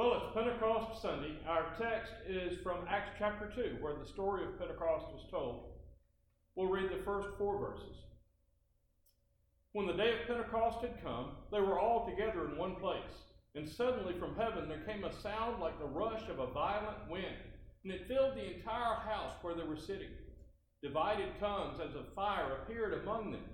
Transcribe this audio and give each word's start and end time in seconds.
Well, 0.00 0.14
it's 0.14 0.32
Pentecost 0.34 1.02
Sunday. 1.02 1.36
Our 1.46 1.76
text 1.78 2.10
is 2.26 2.56
from 2.62 2.86
Acts 2.88 3.10
chapter 3.18 3.52
2, 3.54 3.82
where 3.82 3.92
the 3.92 4.08
story 4.08 4.46
of 4.46 4.58
Pentecost 4.58 5.04
is 5.14 5.30
told. 5.30 5.72
We'll 6.56 6.70
read 6.70 6.90
the 6.90 7.04
first 7.04 7.28
four 7.36 7.58
verses. 7.58 7.98
When 9.72 9.86
the 9.86 9.92
day 9.92 10.14
of 10.14 10.26
Pentecost 10.26 10.80
had 10.80 11.02
come, 11.02 11.32
they 11.52 11.60
were 11.60 11.78
all 11.78 12.08
together 12.08 12.48
in 12.48 12.56
one 12.56 12.76
place. 12.76 13.28
And 13.54 13.68
suddenly 13.68 14.14
from 14.18 14.36
heaven 14.36 14.70
there 14.70 14.86
came 14.86 15.04
a 15.04 15.12
sound 15.20 15.60
like 15.60 15.78
the 15.78 15.84
rush 15.84 16.26
of 16.30 16.38
a 16.38 16.50
violent 16.50 17.10
wind, 17.10 17.36
and 17.84 17.92
it 17.92 18.08
filled 18.08 18.36
the 18.36 18.56
entire 18.56 18.94
house 19.04 19.34
where 19.42 19.54
they 19.54 19.64
were 19.64 19.76
sitting. 19.76 20.16
Divided 20.82 21.38
tongues 21.38 21.78
as 21.78 21.94
of 21.94 22.14
fire 22.14 22.62
appeared 22.62 23.02
among 23.02 23.32
them, 23.32 23.44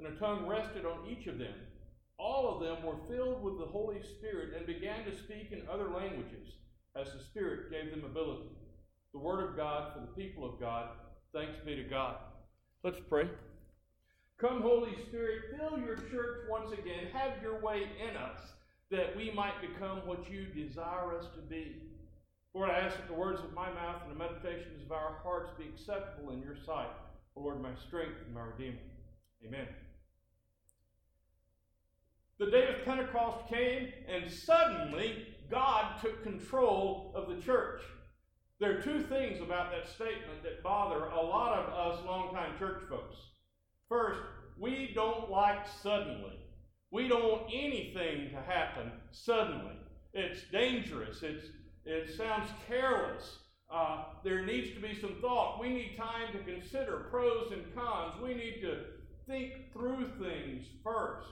and 0.00 0.08
a 0.08 0.18
tongue 0.18 0.48
rested 0.48 0.84
on 0.84 1.06
each 1.08 1.28
of 1.28 1.38
them. 1.38 1.54
All 2.22 2.54
of 2.54 2.62
them 2.62 2.86
were 2.86 3.02
filled 3.08 3.42
with 3.42 3.58
the 3.58 3.66
Holy 3.66 4.00
Spirit 4.00 4.54
and 4.56 4.64
began 4.64 5.04
to 5.04 5.18
speak 5.18 5.50
in 5.50 5.66
other 5.68 5.88
languages, 5.88 6.54
as 6.94 7.12
the 7.12 7.18
Spirit 7.18 7.72
gave 7.72 7.90
them 7.90 8.04
ability. 8.04 8.48
The 9.12 9.18
Word 9.18 9.42
of 9.42 9.56
God 9.56 9.92
for 9.92 10.00
the 10.00 10.22
people 10.22 10.48
of 10.48 10.60
God. 10.60 10.90
Thanks 11.34 11.56
be 11.66 11.74
to 11.74 11.82
God. 11.82 12.18
Let's 12.84 13.00
pray. 13.08 13.28
Come, 14.38 14.62
Holy 14.62 14.94
Spirit, 15.08 15.56
fill 15.58 15.80
your 15.80 15.96
church 15.96 16.46
once 16.48 16.70
again. 16.70 17.08
Have 17.12 17.42
your 17.42 17.60
way 17.60 17.88
in 18.00 18.16
us 18.16 18.38
that 18.92 19.16
we 19.16 19.32
might 19.32 19.60
become 19.60 20.06
what 20.06 20.30
you 20.30 20.46
desire 20.46 21.18
us 21.18 21.26
to 21.34 21.42
be. 21.42 21.74
Lord, 22.54 22.70
I 22.70 22.78
ask 22.78 22.98
that 22.98 23.08
the 23.08 23.14
words 23.14 23.40
of 23.40 23.52
my 23.52 23.72
mouth 23.72 24.02
and 24.02 24.14
the 24.14 24.18
meditations 24.18 24.84
of 24.84 24.92
our 24.92 25.18
hearts 25.24 25.50
be 25.58 25.64
acceptable 25.64 26.30
in 26.30 26.40
your 26.40 26.56
sight. 26.64 26.90
O 27.34 27.40
Lord, 27.40 27.60
my 27.60 27.74
strength 27.88 28.18
and 28.24 28.34
my 28.34 28.42
Redeemer. 28.42 28.78
Amen. 29.44 29.66
The 32.42 32.50
day 32.50 32.66
of 32.66 32.84
Pentecost 32.84 33.46
came, 33.48 33.92
and 34.08 34.28
suddenly 34.28 35.28
God 35.48 36.00
took 36.00 36.24
control 36.24 37.12
of 37.14 37.28
the 37.28 37.40
church. 37.40 37.82
There 38.58 38.76
are 38.76 38.82
two 38.82 39.00
things 39.04 39.40
about 39.40 39.70
that 39.70 39.88
statement 39.88 40.42
that 40.42 40.60
bother 40.60 41.04
a 41.04 41.22
lot 41.22 41.56
of 41.56 41.72
us 41.72 42.04
longtime 42.04 42.58
church 42.58 42.82
folks. 42.88 43.14
First, 43.88 44.18
we 44.58 44.90
don't 44.92 45.30
like 45.30 45.68
suddenly. 45.84 46.36
We 46.90 47.06
don't 47.06 47.22
want 47.22 47.54
anything 47.54 48.30
to 48.30 48.42
happen 48.42 48.90
suddenly. 49.12 49.76
It's 50.12 50.40
dangerous. 50.50 51.22
It's, 51.22 51.46
it 51.84 52.12
sounds 52.16 52.50
careless. 52.66 53.38
Uh, 53.72 54.02
there 54.24 54.44
needs 54.44 54.74
to 54.74 54.80
be 54.80 55.00
some 55.00 55.14
thought. 55.20 55.60
We 55.60 55.68
need 55.68 55.96
time 55.96 56.32
to 56.32 56.38
consider 56.40 57.06
pros 57.08 57.52
and 57.52 57.72
cons. 57.72 58.20
We 58.20 58.34
need 58.34 58.62
to 58.62 58.78
think 59.28 59.72
through 59.72 60.10
things 60.18 60.66
first. 60.82 61.28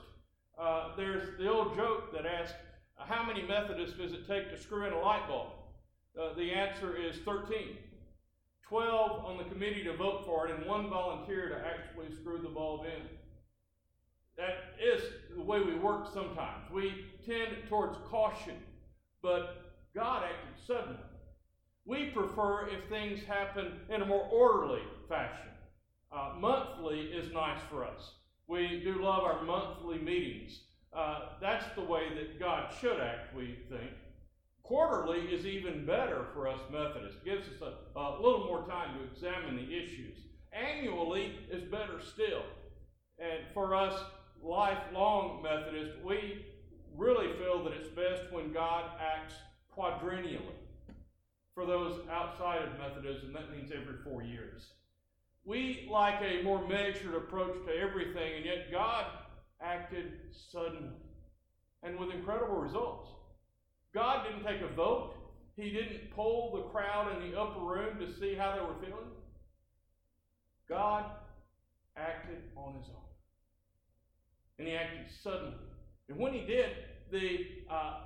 Uh, 0.60 0.94
there's 0.96 1.38
the 1.38 1.48
old 1.50 1.74
joke 1.74 2.12
that 2.12 2.26
asks, 2.26 2.56
How 2.98 3.24
many 3.24 3.42
Methodists 3.42 3.96
does 3.96 4.12
it 4.12 4.26
take 4.28 4.50
to 4.50 4.58
screw 4.58 4.86
in 4.86 4.92
a 4.92 4.98
light 4.98 5.26
bulb? 5.26 5.48
Uh, 6.20 6.34
the 6.34 6.52
answer 6.52 6.96
is 6.96 7.16
13. 7.24 7.78
12 8.62 9.24
on 9.24 9.38
the 9.38 9.44
committee 9.44 9.82
to 9.82 9.96
vote 9.96 10.24
for 10.26 10.46
it, 10.46 10.54
and 10.54 10.66
one 10.66 10.90
volunteer 10.90 11.48
to 11.48 11.56
actually 11.56 12.14
screw 12.14 12.38
the 12.38 12.48
bulb 12.48 12.84
in. 12.84 13.02
That 14.36 14.74
is 14.80 15.02
the 15.34 15.42
way 15.42 15.60
we 15.60 15.74
work 15.74 16.06
sometimes. 16.12 16.70
We 16.72 17.06
tend 17.26 17.56
towards 17.68 17.96
caution, 18.08 18.56
but 19.22 19.74
God 19.94 20.24
acted 20.24 20.66
suddenly. 20.66 20.98
We 21.84 22.10
prefer 22.10 22.68
if 22.68 22.88
things 22.88 23.24
happen 23.24 23.80
in 23.88 24.02
a 24.02 24.06
more 24.06 24.28
orderly 24.30 24.82
fashion. 25.08 25.48
Uh, 26.12 26.34
monthly 26.38 27.00
is 27.00 27.32
nice 27.32 27.60
for 27.70 27.84
us. 27.84 28.12
We 28.50 28.80
do 28.82 29.00
love 29.00 29.22
our 29.22 29.44
monthly 29.44 29.98
meetings. 29.98 30.62
Uh, 30.92 31.20
that's 31.40 31.72
the 31.76 31.84
way 31.84 32.08
that 32.16 32.40
God 32.40 32.72
should 32.80 32.98
act, 32.98 33.32
we 33.32 33.56
think. 33.68 33.92
Quarterly 34.64 35.20
is 35.20 35.46
even 35.46 35.86
better 35.86 36.26
for 36.34 36.48
us 36.48 36.58
Methodists. 36.68 37.18
It 37.18 37.24
gives 37.24 37.46
us 37.46 37.62
a, 37.62 38.00
a 38.00 38.20
little 38.20 38.46
more 38.46 38.66
time 38.66 38.98
to 38.98 39.04
examine 39.04 39.54
the 39.54 39.72
issues. 39.72 40.16
Annually 40.52 41.38
is 41.48 41.62
better 41.62 42.00
still. 42.00 42.42
And 43.20 43.38
for 43.54 43.76
us 43.76 43.94
lifelong 44.42 45.44
Methodists, 45.44 45.94
we 46.04 46.44
really 46.96 47.32
feel 47.34 47.62
that 47.62 47.72
it's 47.72 47.88
best 47.90 48.32
when 48.32 48.52
God 48.52 48.90
acts 49.00 49.34
quadrennially. 49.78 50.58
For 51.54 51.66
those 51.66 52.00
outside 52.10 52.62
of 52.62 52.76
Methodism, 52.80 53.32
that 53.32 53.52
means 53.52 53.70
every 53.70 53.98
four 54.02 54.24
years. 54.24 54.72
We 55.50 55.88
like 55.90 56.22
a 56.22 56.44
more 56.44 56.64
measured 56.68 57.12
approach 57.12 57.56
to 57.66 57.76
everything, 57.76 58.34
and 58.36 58.44
yet 58.44 58.70
God 58.70 59.04
acted 59.60 60.12
suddenly 60.52 60.92
and 61.82 61.98
with 61.98 62.12
incredible 62.12 62.54
results. 62.54 63.10
God 63.92 64.28
didn't 64.28 64.44
take 64.44 64.62
a 64.62 64.72
vote. 64.72 65.14
He 65.56 65.72
didn't 65.72 66.12
poll 66.12 66.52
the 66.54 66.70
crowd 66.70 67.16
in 67.16 67.28
the 67.28 67.36
upper 67.36 67.58
room 67.58 67.98
to 67.98 68.06
see 68.20 68.36
how 68.36 68.54
they 68.54 68.60
were 68.60 68.78
feeling. 68.80 69.10
God 70.68 71.06
acted 71.96 72.42
on 72.56 72.74
his 72.74 72.86
own. 72.86 73.02
And 74.60 74.68
he 74.68 74.74
acted 74.76 75.06
suddenly. 75.20 75.56
And 76.08 76.16
when 76.16 76.32
he 76.32 76.46
did, 76.46 76.76
the, 77.10 77.46
uh, 77.68 78.02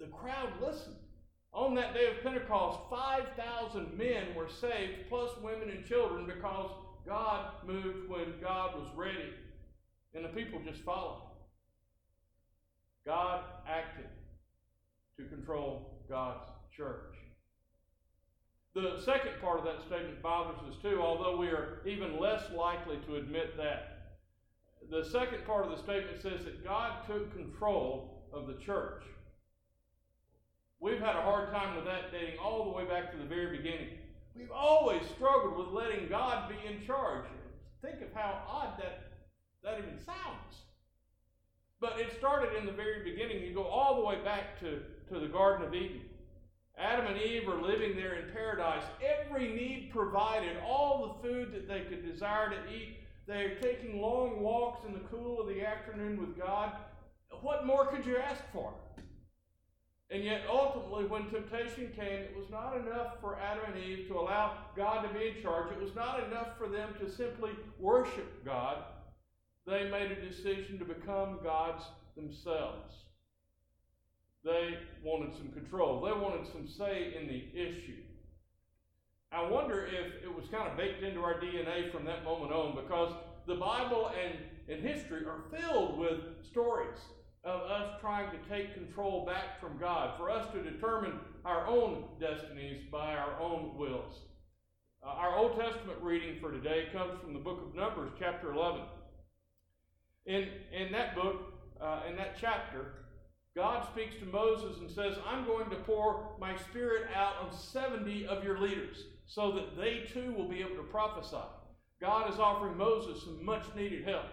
the 0.00 0.06
crowd 0.06 0.48
listened. 0.62 0.96
On 1.52 1.74
that 1.74 1.92
day 1.92 2.06
of 2.06 2.22
Pentecost, 2.22 2.80
5,000 2.88 3.98
men 3.98 4.34
were 4.34 4.48
saved, 4.48 5.10
plus 5.10 5.30
women 5.42 5.68
and 5.68 5.84
children, 5.84 6.24
because 6.24 6.70
God 7.06 7.52
moved 7.66 8.08
when 8.08 8.34
God 8.42 8.74
was 8.74 8.88
ready. 8.96 9.32
And 10.14 10.24
the 10.24 10.28
people 10.30 10.60
just 10.64 10.80
followed. 10.80 11.22
God 13.04 13.44
acted 13.68 14.06
to 15.18 15.24
control 15.24 16.02
God's 16.08 16.44
church. 16.76 17.14
The 18.74 19.00
second 19.04 19.40
part 19.40 19.58
of 19.58 19.64
that 19.64 19.80
statement 19.86 20.22
bothers 20.22 20.60
us 20.68 20.76
too, 20.82 21.00
although 21.00 21.36
we 21.36 21.46
are 21.48 21.80
even 21.86 22.20
less 22.20 22.42
likely 22.54 22.98
to 23.06 23.16
admit 23.16 23.56
that. 23.56 24.18
The 24.90 25.04
second 25.04 25.46
part 25.46 25.64
of 25.64 25.70
the 25.70 25.82
statement 25.82 26.20
says 26.20 26.44
that 26.44 26.64
God 26.64 27.06
took 27.06 27.34
control 27.34 28.28
of 28.32 28.46
the 28.46 28.54
church. 28.54 29.02
We've 30.80 31.00
had 31.00 31.16
a 31.16 31.22
hard 31.22 31.50
time 31.52 31.76
with 31.76 31.86
that 31.86 32.12
dating 32.12 32.38
all 32.38 32.64
the 32.64 32.70
way 32.70 32.84
back 32.84 33.10
to 33.12 33.18
the 33.18 33.24
very 33.24 33.56
beginning. 33.56 33.88
We've 34.36 34.50
always 34.50 35.02
struggled 35.14 35.56
with 35.56 35.68
letting 35.68 36.08
God 36.08 36.48
be 36.48 36.56
in 36.66 36.84
charge. 36.86 37.24
Think 37.82 38.02
of 38.02 38.12
how 38.14 38.42
odd 38.48 38.78
that, 38.78 39.12
that 39.64 39.78
even 39.78 39.98
sounds. 40.04 40.62
But 41.80 42.00
it 42.00 42.16
started 42.18 42.56
in 42.58 42.66
the 42.66 42.72
very 42.72 43.02
beginning. 43.02 43.42
You 43.42 43.54
go 43.54 43.64
all 43.64 43.96
the 43.96 44.06
way 44.06 44.16
back 44.24 44.58
to, 44.60 44.82
to 45.12 45.20
the 45.20 45.28
Garden 45.28 45.66
of 45.66 45.74
Eden. 45.74 46.02
Adam 46.78 47.06
and 47.06 47.18
Eve 47.18 47.48
are 47.48 47.60
living 47.60 47.96
there 47.96 48.14
in 48.14 48.32
paradise. 48.32 48.82
Every 49.02 49.48
need 49.48 49.90
provided, 49.90 50.58
all 50.66 51.18
the 51.22 51.28
food 51.28 51.52
that 51.52 51.66
they 51.66 51.80
could 51.82 52.04
desire 52.04 52.50
to 52.50 52.70
eat. 52.70 52.98
They're 53.26 53.56
taking 53.60 54.00
long 54.00 54.40
walks 54.40 54.86
in 54.86 54.92
the 54.92 55.00
cool 55.00 55.40
of 55.40 55.48
the 55.48 55.64
afternoon 55.64 56.20
with 56.20 56.38
God. 56.38 56.72
What 57.40 57.66
more 57.66 57.86
could 57.86 58.04
you 58.04 58.18
ask 58.18 58.42
for? 58.52 58.74
And 60.10 60.22
yet, 60.22 60.42
ultimately, 60.48 61.04
when 61.06 61.28
temptation 61.30 61.92
came, 61.96 62.20
it 62.20 62.34
was 62.36 62.48
not 62.50 62.76
enough 62.76 63.20
for 63.20 63.38
Adam 63.40 63.64
and 63.74 63.82
Eve 63.82 64.06
to 64.08 64.18
allow 64.18 64.58
God 64.76 65.02
to 65.02 65.18
be 65.18 65.28
in 65.36 65.42
charge. 65.42 65.72
It 65.72 65.82
was 65.82 65.94
not 65.96 66.22
enough 66.24 66.56
for 66.56 66.68
them 66.68 66.90
to 67.00 67.10
simply 67.10 67.50
worship 67.80 68.44
God 68.44 68.84
they 69.66 69.90
made 69.90 70.12
a 70.12 70.20
decision 70.20 70.78
to 70.78 70.84
become 70.84 71.40
gods 71.42 71.84
themselves. 72.14 72.94
They 74.44 74.78
wanted 75.02 75.34
some 75.36 75.48
control, 75.50 76.00
they 76.00 76.12
wanted 76.12 76.46
some 76.52 76.68
say 76.68 77.14
in 77.20 77.26
the 77.26 77.44
issue. 77.52 77.96
I 79.32 79.42
wonder 79.48 79.86
if 79.86 80.22
it 80.22 80.34
was 80.34 80.46
kind 80.52 80.70
of 80.70 80.76
baked 80.76 81.02
into 81.02 81.20
our 81.20 81.34
DNA 81.40 81.90
from 81.90 82.04
that 82.04 82.22
moment 82.22 82.52
on 82.52 82.76
because 82.76 83.12
the 83.46 83.56
Bible 83.56 84.12
and, 84.24 84.38
and 84.68 84.86
history 84.86 85.24
are 85.26 85.40
filled 85.50 85.98
with 85.98 86.20
stories 86.48 86.98
of 87.46 87.62
us 87.70 87.92
trying 88.00 88.28
to 88.32 88.38
take 88.48 88.74
control 88.74 89.24
back 89.24 89.60
from 89.60 89.78
God, 89.78 90.18
for 90.18 90.28
us 90.28 90.52
to 90.52 90.62
determine 90.62 91.20
our 91.44 91.64
own 91.66 92.04
destinies 92.20 92.82
by 92.90 93.14
our 93.14 93.40
own 93.40 93.76
wills. 93.78 94.22
Uh, 95.00 95.10
our 95.10 95.36
Old 95.36 95.56
Testament 95.56 95.98
reading 96.02 96.40
for 96.40 96.50
today 96.50 96.88
comes 96.92 97.20
from 97.20 97.32
the 97.32 97.38
book 97.38 97.62
of 97.62 97.74
Numbers, 97.74 98.10
chapter 98.18 98.52
11. 98.52 98.80
In, 100.26 100.48
in 100.72 100.90
that 100.90 101.14
book, 101.14 101.54
uh, 101.80 102.00
in 102.10 102.16
that 102.16 102.36
chapter, 102.40 102.94
God 103.54 103.86
speaks 103.92 104.16
to 104.16 104.26
Moses 104.26 104.80
and 104.80 104.90
says, 104.90 105.16
I'm 105.24 105.46
going 105.46 105.70
to 105.70 105.76
pour 105.76 106.34
my 106.40 106.56
spirit 106.56 107.06
out 107.14 107.34
on 107.44 107.56
70 107.56 108.26
of 108.26 108.42
your 108.42 108.58
leaders 108.58 109.04
so 109.26 109.52
that 109.52 109.76
they 109.76 110.04
too 110.12 110.34
will 110.36 110.48
be 110.48 110.60
able 110.60 110.76
to 110.76 110.82
prophesy. 110.90 111.36
God 112.00 112.32
is 112.32 112.40
offering 112.40 112.76
Moses 112.76 113.22
some 113.22 113.44
much 113.44 113.64
needed 113.76 114.04
help. 114.04 114.26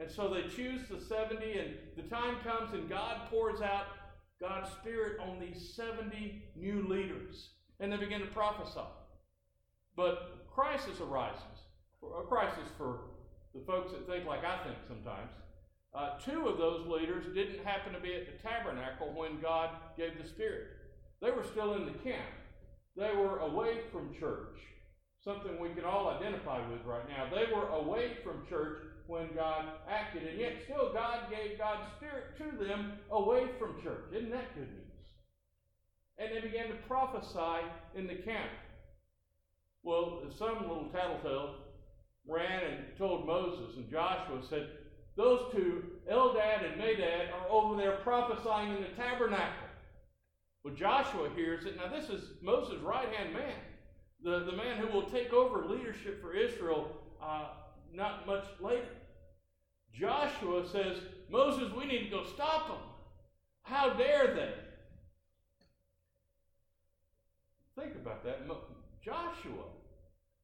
And 0.00 0.10
so 0.10 0.28
they 0.28 0.48
choose 0.48 0.80
the 0.88 0.98
70, 0.98 1.58
and 1.58 1.74
the 1.94 2.02
time 2.02 2.36
comes 2.42 2.72
and 2.72 2.88
God 2.88 3.28
pours 3.28 3.60
out 3.60 3.84
God's 4.40 4.70
Spirit 4.80 5.20
on 5.20 5.38
these 5.38 5.74
70 5.76 6.42
new 6.56 6.88
leaders. 6.88 7.50
And 7.80 7.92
they 7.92 7.98
begin 7.98 8.20
to 8.20 8.26
prophesy. 8.28 8.80
But 9.94 10.46
crisis 10.50 11.00
arises. 11.00 11.42
A 12.02 12.26
crisis 12.26 12.68
for 12.78 13.00
the 13.54 13.60
folks 13.66 13.92
that 13.92 14.06
think 14.06 14.24
like 14.24 14.42
I 14.42 14.64
think 14.64 14.76
sometimes. 14.88 15.30
Uh, 15.92 16.18
two 16.24 16.48
of 16.48 16.56
those 16.56 16.86
leaders 16.86 17.26
didn't 17.34 17.64
happen 17.64 17.92
to 17.92 18.00
be 18.00 18.14
at 18.14 18.26
the 18.26 18.48
tabernacle 18.48 19.12
when 19.14 19.40
God 19.40 19.70
gave 19.98 20.16
the 20.16 20.26
Spirit. 20.26 20.68
They 21.20 21.30
were 21.30 21.44
still 21.44 21.74
in 21.74 21.84
the 21.84 21.98
camp. 21.98 22.24
They 22.96 23.12
were 23.14 23.40
away 23.40 23.80
from 23.92 24.14
church. 24.18 24.56
Something 25.22 25.60
we 25.60 25.70
can 25.70 25.84
all 25.84 26.08
identify 26.08 26.66
with 26.70 26.84
right 26.86 27.06
now. 27.06 27.28
They 27.28 27.52
were 27.52 27.68
away 27.68 28.12
from 28.24 28.46
church 28.48 28.78
when 29.10 29.28
God 29.34 29.64
acted, 29.90 30.22
and 30.22 30.38
yet 30.38 30.52
still 30.64 30.92
God 30.94 31.28
gave 31.28 31.58
God's 31.58 31.82
Spirit 31.96 32.38
to 32.38 32.64
them 32.64 32.92
away 33.10 33.46
from 33.58 33.82
church. 33.82 34.04
Isn't 34.14 34.30
that 34.30 34.54
good 34.54 34.68
news? 34.68 34.86
And 36.16 36.30
they 36.30 36.40
began 36.40 36.68
to 36.68 36.76
prophesy 36.86 37.66
in 37.96 38.06
the 38.06 38.14
camp. 38.14 38.50
Well, 39.82 40.22
some 40.38 40.60
little 40.60 40.88
tattletale 40.92 41.56
ran 42.28 42.62
and 42.62 42.78
told 42.96 43.26
Moses, 43.26 43.76
and 43.76 43.90
Joshua 43.90 44.42
said, 44.48 44.68
Those 45.16 45.52
two, 45.52 45.82
Eldad 46.08 46.70
and 46.70 46.80
Medad, 46.80 47.32
are 47.32 47.50
over 47.50 47.76
there 47.76 47.96
prophesying 48.04 48.76
in 48.76 48.82
the 48.82 49.02
tabernacle. 49.02 49.68
Well, 50.62 50.74
Joshua 50.74 51.30
hears 51.34 51.64
it. 51.64 51.76
Now, 51.76 51.88
this 51.88 52.10
is 52.10 52.30
Moses' 52.42 52.80
right 52.80 53.08
hand 53.08 53.32
man, 53.32 53.56
the, 54.22 54.44
the 54.44 54.56
man 54.56 54.78
who 54.78 54.86
will 54.86 55.10
take 55.10 55.32
over 55.32 55.66
leadership 55.66 56.22
for 56.22 56.32
Israel 56.32 56.92
uh, 57.20 57.48
not 57.92 58.26
much 58.26 58.44
later. 58.60 58.86
Joshua 59.98 60.66
says, 60.70 60.98
Moses, 61.28 61.72
we 61.76 61.84
need 61.84 62.04
to 62.04 62.10
go 62.10 62.24
stop 62.24 62.68
them. 62.68 62.78
How 63.62 63.90
dare 63.94 64.34
they? 64.34 64.52
Think 67.80 67.94
about 67.96 68.24
that. 68.24 68.40
Joshua 69.02 69.64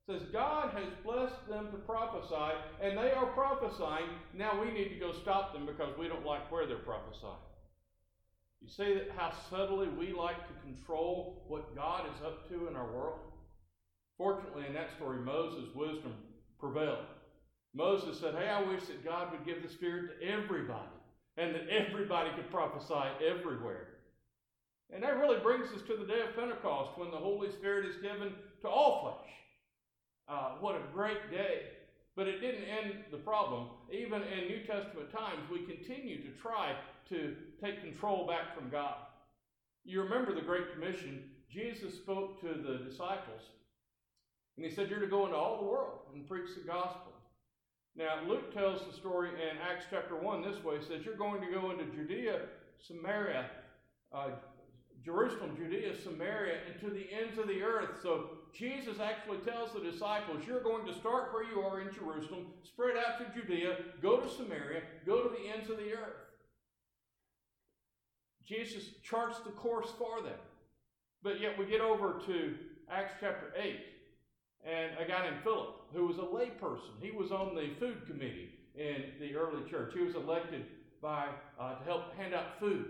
says, 0.09 0.23
God 0.33 0.71
has 0.71 0.89
blessed 1.05 1.49
them 1.49 1.69
to 1.73 1.79
prophesy, 1.79 2.55
and 2.81 2.97
they 2.97 3.11
are 3.13 3.27
prophesying. 3.27 4.09
Now 4.35 4.61
we 4.61 4.71
need 4.71 4.91
to 4.91 5.01
go 5.01 5.13
stop 5.13 5.53
them 5.53 5.67
because 5.67 5.97
we 5.99 6.07
don't 6.07 6.25
like 6.25 6.51
where 6.53 6.67
they're 6.67 6.77
prophesying. 6.79 7.35
You 8.63 8.69
see 8.69 8.95
that 8.95 9.11
how 9.17 9.33
subtly 9.51 9.89
we 9.89 10.13
like 10.13 10.47
to 10.49 10.55
control 10.63 11.45
what 11.49 11.75
God 11.75 12.07
is 12.07 12.23
up 12.25 12.49
to 12.49 12.69
in 12.69 12.77
our 12.77 12.87
world? 12.87 13.19
Fortunately, 14.17 14.65
in 14.67 14.75
that 14.75 14.95
story, 14.97 15.19
Moses' 15.19 15.75
wisdom 15.75 16.15
prevailed. 16.59 17.05
Moses 17.77 18.19
said, 18.19 18.35
Hey, 18.35 18.49
I 18.49 18.63
wish 18.63 18.85
that 18.85 19.05
God 19.05 19.31
would 19.31 19.45
give 19.45 19.63
the 19.63 19.69
Spirit 19.69 20.19
to 20.19 20.27
everybody 20.27 20.89
and 21.37 21.55
that 21.55 21.69
everybody 21.69 22.31
could 22.35 22.51
prophesy 22.51 23.05
everywhere. 23.25 23.89
And 24.93 25.03
that 25.03 25.19
really 25.19 25.39
brings 25.41 25.69
us 25.73 25.83
to 25.87 25.97
the 25.97 26.07
day 26.07 26.23
of 26.23 26.35
Pentecost 26.35 26.93
when 26.97 27.11
the 27.11 27.19
Holy 27.19 27.51
Spirit 27.51 27.85
is 27.87 27.97
given 27.97 28.33
to 28.63 28.69
all 28.69 29.03
flesh. 29.03 29.33
Uh, 30.29 30.53
what 30.61 30.75
a 30.75 30.95
great 30.95 31.31
day. 31.31 31.65
But 32.17 32.29
it 32.29 32.41
didn't 32.41 32.65
end 32.65 33.05
the 33.11 33.19
problem. 33.19 33.69
Even 33.93 34.23
in 34.23 34.49
New 34.49 34.61
Testament 34.61 35.13
times, 35.13 35.51
we 35.53 35.67
continue 35.67 36.23
to 36.23 36.31
try 36.41 36.75
to 37.11 37.37
take 37.63 37.83
control 37.83 38.27
back 38.27 38.57
from 38.57 38.71
God. 38.71 38.95
You 39.85 40.03
remember 40.03 40.35
the 40.35 40.41
Great 40.41 40.73
Commission. 40.73 41.25
Jesus 41.51 41.95
spoke 41.95 42.41
to 42.41 42.49
the 42.49 42.85
disciples, 42.89 43.43
and 44.57 44.67
he 44.67 44.75
said, 44.75 44.89
You're 44.89 45.01
to 45.01 45.07
go 45.07 45.27
into 45.27 45.37
all 45.37 45.59
the 45.59 45.69
world 45.69 45.99
and 46.15 46.27
preach 46.27 46.49
the 46.57 46.67
gospel. 46.67 47.13
Now, 47.97 48.21
Luke 48.29 48.53
tells 48.53 48.85
the 48.85 48.93
story 48.93 49.31
in 49.31 49.57
Acts 49.59 49.87
chapter 49.91 50.17
1 50.17 50.43
this 50.43 50.63
way. 50.63 50.77
Says, 50.81 51.05
You're 51.05 51.17
going 51.17 51.41
to 51.41 51.51
go 51.51 51.71
into 51.71 51.85
Judea, 51.85 52.41
Samaria, 52.87 53.47
uh, 54.13 54.29
Jerusalem, 55.03 55.57
Judea, 55.57 55.95
Samaria, 55.97 56.59
and 56.71 56.79
to 56.81 56.91
the 56.91 57.07
ends 57.11 57.39
of 57.39 57.49
the 57.49 57.63
earth. 57.63 58.01
So 58.03 58.31
Jesus 58.53 59.01
actually 59.01 59.39
tells 59.39 59.73
the 59.73 59.81
disciples, 59.81 60.43
You're 60.47 60.63
going 60.63 60.85
to 60.87 60.93
start 60.93 61.33
where 61.33 61.49
you 61.49 61.61
are 61.61 61.81
in 61.81 61.95
Jerusalem, 61.95 62.47
spread 62.65 62.97
out 62.97 63.19
to 63.19 63.41
Judea, 63.41 63.77
go 64.03 64.19
to 64.19 64.29
Samaria, 64.29 64.83
go 65.07 65.23
to 65.23 65.31
the 65.31 65.49
ends 65.49 65.71
of 65.71 65.79
the 65.79 65.93
earth. 65.93 66.21
Jesus 68.45 68.91
charts 69.03 69.39
the 69.41 69.51
course 69.51 69.89
for 69.99 70.23
them. 70.23 70.39
But 71.23 71.41
yet 71.41 71.59
we 71.59 71.65
get 71.65 71.81
over 71.81 72.21
to 72.27 72.55
Acts 72.91 73.15
chapter 73.21 73.53
8, 73.57 73.81
and 74.67 74.93
a 74.99 75.09
guy 75.09 75.29
named 75.29 75.43
Philip, 75.43 75.76
who 75.93 76.07
was 76.07 76.19
a 76.19 76.23
layperson. 76.23 76.93
He 77.01 77.11
was 77.11 77.33
on 77.33 77.55
the 77.55 77.71
food 77.79 78.07
committee 78.07 78.51
in 78.75 79.05
the 79.21 79.35
early 79.35 79.69
church. 79.69 79.93
He 79.95 80.03
was 80.03 80.15
elected 80.15 80.67
by 81.01 81.27
uh, 81.59 81.75
to 81.75 81.85
help 81.85 82.15
hand 82.17 82.35
out 82.35 82.59
food 82.61 82.87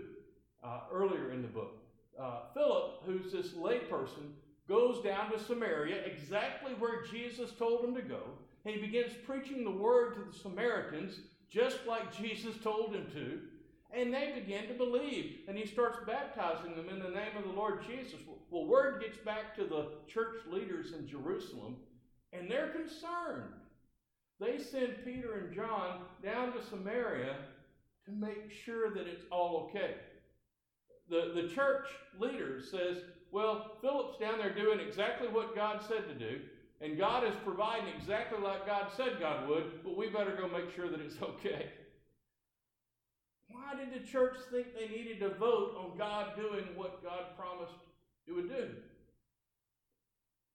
uh, 0.63 0.81
earlier 0.91 1.31
in 1.31 1.41
the 1.41 1.47
book. 1.47 1.77
Uh, 2.19 2.39
Philip, 2.53 3.03
who's 3.05 3.31
this 3.31 3.49
layperson, 3.53 4.31
goes 4.67 5.03
down 5.03 5.31
to 5.31 5.39
Samaria, 5.39 6.03
exactly 6.03 6.73
where 6.73 7.03
Jesus 7.03 7.51
told 7.51 7.85
him 7.85 7.95
to 7.95 8.01
go. 8.01 8.21
He 8.65 8.77
begins 8.77 9.13
preaching 9.25 9.63
the 9.63 9.71
word 9.71 10.15
to 10.15 10.31
the 10.31 10.37
Samaritans, 10.37 11.19
just 11.49 11.85
like 11.87 12.15
Jesus 12.15 12.55
told 12.61 12.93
him 12.93 13.05
to. 13.13 13.39
And 13.93 14.13
they 14.13 14.33
begin 14.35 14.67
to 14.67 14.73
believe. 14.73 15.37
And 15.47 15.57
he 15.57 15.65
starts 15.65 15.99
baptizing 16.05 16.75
them 16.75 16.89
in 16.89 16.99
the 16.99 17.09
name 17.09 17.37
of 17.37 17.45
the 17.45 17.53
Lord 17.53 17.85
Jesus. 17.87 18.19
Well, 18.51 18.65
word 18.65 19.01
gets 19.01 19.17
back 19.17 19.55
to 19.55 19.63
the 19.63 19.87
church 20.07 20.35
leaders 20.51 20.91
in 20.91 21.07
Jerusalem, 21.07 21.77
and 22.37 22.49
they're 22.49 22.69
concerned. 22.69 23.53
They 24.39 24.59
send 24.59 25.03
Peter 25.03 25.45
and 25.45 25.55
John 25.55 26.01
down 26.23 26.53
to 26.53 26.63
Samaria 26.63 27.35
to 28.05 28.11
make 28.11 28.51
sure 28.51 28.93
that 28.93 29.07
it's 29.07 29.25
all 29.31 29.69
okay. 29.69 29.95
The, 31.09 31.41
the 31.41 31.49
church 31.53 31.87
leader 32.19 32.61
says, 32.61 32.97
Well, 33.31 33.77
Philip's 33.81 34.19
down 34.19 34.37
there 34.37 34.53
doing 34.53 34.79
exactly 34.79 35.27
what 35.27 35.55
God 35.55 35.81
said 35.87 36.07
to 36.07 36.13
do, 36.13 36.41
and 36.81 36.97
God 36.97 37.23
is 37.23 37.33
providing 37.43 37.87
exactly 37.97 38.39
like 38.39 38.67
God 38.67 38.87
said 38.95 39.19
God 39.19 39.47
would, 39.47 39.83
but 39.83 39.97
we 39.97 40.09
better 40.09 40.35
go 40.39 40.47
make 40.47 40.73
sure 40.75 40.89
that 40.89 40.99
it's 40.99 41.19
okay. 41.21 41.69
Why 43.49 43.73
did 43.75 43.93
the 43.93 44.05
church 44.05 44.35
think 44.51 44.67
they 44.73 44.87
needed 44.87 45.19
to 45.21 45.29
vote 45.29 45.75
on 45.77 45.97
God 45.97 46.35
doing 46.35 46.65
what 46.75 47.01
God 47.03 47.37
promised 47.37 47.73
it 48.27 48.33
would 48.33 48.49
do? 48.49 48.67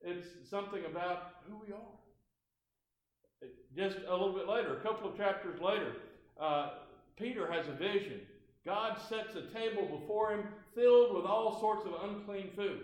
It's 0.04 0.26
something 0.48 0.84
about 0.84 1.34
who 1.48 1.58
we 1.66 1.72
are. 1.72 3.48
Just 3.76 3.98
a 4.06 4.10
little 4.10 4.34
bit 4.34 4.48
later, 4.48 4.76
a 4.76 4.80
couple 4.80 5.10
of 5.10 5.16
chapters 5.16 5.60
later, 5.60 5.92
uh, 6.40 6.70
Peter 7.16 7.50
has 7.50 7.68
a 7.68 7.72
vision. 7.72 8.20
God 8.64 8.98
sets 9.08 9.34
a 9.34 9.52
table 9.52 9.98
before 9.98 10.32
him 10.32 10.44
filled 10.74 11.16
with 11.16 11.24
all 11.24 11.58
sorts 11.60 11.86
of 11.86 12.08
unclean 12.08 12.50
food. 12.54 12.82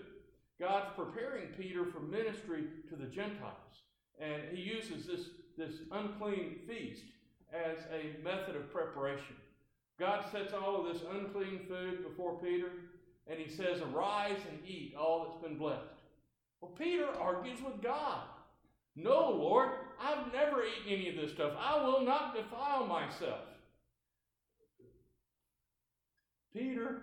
God's 0.60 0.90
preparing 0.96 1.48
Peter 1.56 1.84
for 1.86 2.00
ministry 2.00 2.64
to 2.88 2.96
the 2.96 3.06
Gentiles. 3.06 3.54
And 4.20 4.42
he 4.52 4.60
uses 4.60 5.06
this, 5.06 5.26
this 5.56 5.80
unclean 5.92 6.56
feast 6.66 7.04
as 7.52 7.78
a 7.92 8.22
method 8.24 8.56
of 8.56 8.72
preparation. 8.72 9.36
God 9.98 10.24
sets 10.32 10.52
all 10.52 10.80
of 10.80 10.92
this 10.92 11.02
unclean 11.12 11.60
food 11.68 12.04
before 12.08 12.40
Peter, 12.40 12.70
and 13.28 13.38
he 13.38 13.48
says, 13.48 13.80
Arise 13.80 14.38
and 14.50 14.58
eat 14.66 14.94
all 14.98 15.24
that's 15.24 15.42
been 15.42 15.58
blessed. 15.58 15.97
Well, 16.60 16.72
Peter 16.72 17.06
argues 17.20 17.60
with 17.62 17.82
God. 17.82 18.22
No, 18.96 19.30
Lord, 19.30 19.70
I've 20.00 20.32
never 20.32 20.64
eaten 20.64 20.92
any 20.92 21.08
of 21.08 21.16
this 21.16 21.32
stuff. 21.32 21.52
I 21.58 21.80
will 21.82 22.02
not 22.02 22.34
defile 22.34 22.84
myself. 22.86 23.40
Peter, 26.52 27.02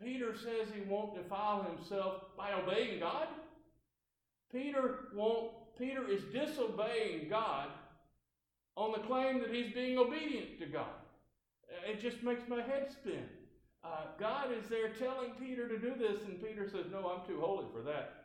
Peter 0.00 0.34
says 0.36 0.68
he 0.72 0.88
won't 0.88 1.16
defile 1.16 1.64
himself 1.64 2.22
by 2.36 2.52
obeying 2.52 3.00
God. 3.00 3.26
Peter 4.52 5.08
won't, 5.14 5.50
Peter 5.76 6.08
is 6.08 6.22
disobeying 6.32 7.28
God 7.28 7.68
on 8.76 8.92
the 8.92 8.98
claim 8.98 9.40
that 9.40 9.52
he's 9.52 9.72
being 9.72 9.98
obedient 9.98 10.60
to 10.60 10.66
God. 10.66 10.86
It 11.88 12.00
just 12.00 12.22
makes 12.22 12.48
my 12.48 12.62
head 12.62 12.92
spin. 12.92 13.24
Uh, 13.86 14.06
God 14.18 14.50
is 14.50 14.68
there 14.68 14.90
telling 14.98 15.30
Peter 15.38 15.68
to 15.68 15.78
do 15.78 15.94
this, 15.94 16.22
and 16.26 16.42
Peter 16.42 16.68
says, 16.68 16.86
No, 16.90 17.06
I'm 17.06 17.26
too 17.26 17.40
holy 17.40 17.66
for 17.72 17.82
that. 17.82 18.24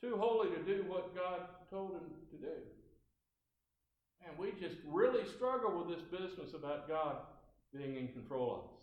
Too 0.00 0.16
holy 0.16 0.50
to 0.50 0.62
do 0.62 0.84
what 0.86 1.14
God 1.14 1.40
told 1.70 1.92
him 1.92 2.06
to 2.30 2.36
do. 2.36 2.54
And 4.26 4.38
we 4.38 4.52
just 4.60 4.76
really 4.86 5.26
struggle 5.26 5.82
with 5.82 5.96
this 5.96 6.04
business 6.06 6.54
about 6.54 6.88
God 6.88 7.16
being 7.74 7.96
in 7.96 8.08
control 8.08 8.52
of 8.52 8.58
us. 8.60 8.74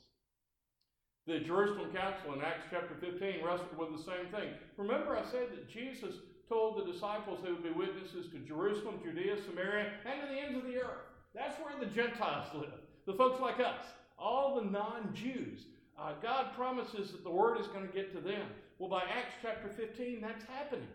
The 1.28 1.46
Jerusalem 1.46 1.94
Council 1.94 2.34
in 2.34 2.42
Acts 2.42 2.66
chapter 2.70 2.96
15 3.00 3.46
wrestled 3.46 3.78
with 3.78 3.96
the 3.96 4.04
same 4.04 4.28
thing. 4.32 4.50
Remember, 4.78 5.16
I 5.16 5.24
said 5.24 5.48
that 5.52 5.70
Jesus 5.70 6.16
told 6.50 6.78
the 6.78 6.92
disciples 6.92 7.40
they 7.44 7.52
would 7.52 7.64
be 7.64 7.70
witnesses 7.70 8.28
to 8.32 8.40
Jerusalem, 8.40 9.00
Judea, 9.04 9.38
Samaria, 9.46 9.94
and 10.06 10.22
to 10.22 10.28
the 10.28 10.40
ends 10.40 10.58
of 10.58 10.64
the 10.64 10.78
earth. 10.78 11.08
That's 11.34 11.58
where 11.60 11.80
the 11.80 11.86
Gentiles 11.86 12.48
live, 12.54 12.82
the 13.06 13.14
folks 13.14 13.40
like 13.40 13.60
us, 13.60 13.86
all 14.18 14.56
the 14.56 14.70
non 14.70 15.14
Jews. 15.14 15.62
Uh, 16.02 16.14
God 16.22 16.48
promises 16.56 17.12
that 17.12 17.24
the 17.24 17.30
word 17.30 17.60
is 17.60 17.68
going 17.68 17.88
to 17.88 17.94
get 17.94 18.12
to 18.16 18.22
them. 18.22 18.48
Well, 18.80 18.90
by 18.90 19.02
Acts 19.04 19.36
chapter 19.42 19.70
15, 19.70 20.20
that's 20.20 20.44
happening. 20.46 20.88